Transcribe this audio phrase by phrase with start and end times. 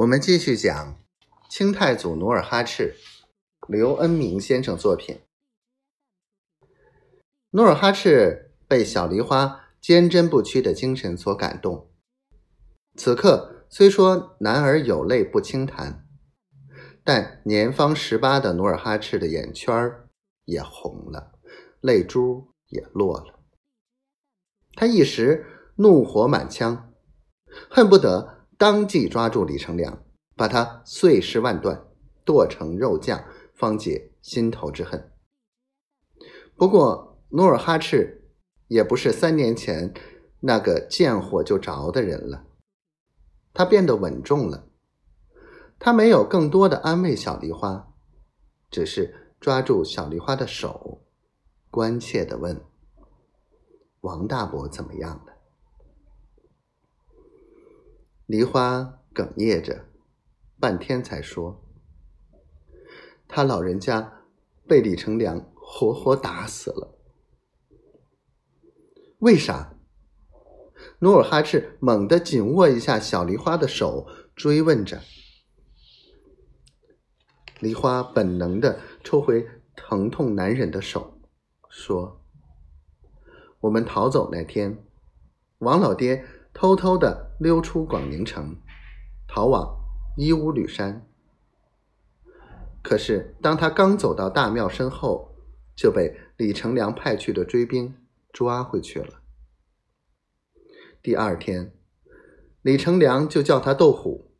[0.00, 0.98] 我们继续讲
[1.50, 2.96] 清太祖努尔哈赤，
[3.68, 5.20] 刘恩明先生作品。
[7.50, 11.90] 努尔哈赤被小梨花坚贞不屈的精神所感动，
[12.96, 16.06] 此刻虽说男儿有泪不轻弹，
[17.04, 19.92] 但年方十八的努尔哈赤的眼圈
[20.46, 21.32] 也红了，
[21.82, 23.38] 泪珠也落了。
[24.74, 25.44] 他一时
[25.76, 26.90] 怒火满腔，
[27.68, 28.39] 恨不得。
[28.60, 30.04] 当即抓住李成梁，
[30.36, 31.82] 把他碎尸万段，
[32.26, 33.24] 剁成肉酱，
[33.54, 35.10] 方解心头之恨。
[36.56, 38.28] 不过，努尔哈赤
[38.68, 39.94] 也不是三年前
[40.40, 42.44] 那个见火就着的人了，
[43.54, 44.68] 他变得稳重了。
[45.78, 47.94] 他没有更多的安慰小梨花，
[48.70, 51.06] 只是抓住小梨花的手，
[51.70, 52.62] 关切的问
[54.02, 55.32] ：“王大伯怎么样了？”
[58.30, 59.86] 梨花哽咽着，
[60.60, 61.64] 半天才说
[63.26, 64.22] ：“他老人家
[64.68, 66.96] 被李成梁活活打死了。”
[69.18, 69.74] 为啥？
[71.00, 75.02] 努尔哈赤猛地紧握一下小梨花的手，追问着。
[77.58, 81.18] 梨花本能的抽回疼痛难忍的手，
[81.68, 82.24] 说
[83.62, 84.86] ：“我们逃走那天，
[85.58, 88.56] 王老爹。”偷偷的溜出广宁城，
[89.26, 89.78] 逃往
[90.16, 91.06] 伊乌吕山。
[92.82, 95.36] 可是，当他刚走到大庙身后，
[95.76, 97.94] 就被李成梁派去的追兵
[98.32, 99.22] 抓回去了。
[101.00, 101.72] 第二天，
[102.62, 104.32] 李成梁就叫他斗虎。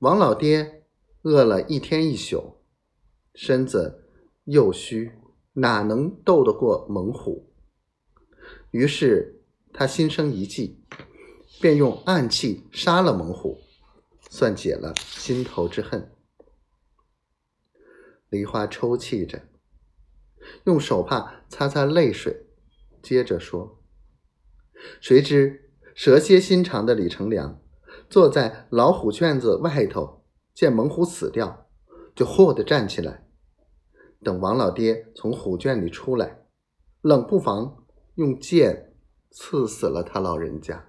[0.00, 0.84] 王老爹
[1.22, 2.58] 饿了一天一宿，
[3.34, 4.10] 身子
[4.44, 5.12] 又虚，
[5.54, 7.52] 哪能斗得过猛虎？
[8.72, 9.32] 于是。
[9.78, 10.82] 他心生一计，
[11.60, 13.60] 便用暗器杀了猛虎，
[14.30, 16.12] 算解了心头之恨。
[18.28, 19.42] 梨花抽泣着，
[20.64, 22.46] 用手帕擦擦泪水，
[23.02, 23.82] 接着说
[25.00, 27.60] ：“谁知蛇蝎心肠的李成梁，
[28.08, 31.68] 坐在老虎圈子外头，见猛虎死掉，
[32.14, 33.26] 就霍地站起来，
[34.22, 36.46] 等王老爹从虎圈里出来，
[37.00, 38.84] 冷不防用剑。”
[39.38, 40.88] 刺死了他老人家。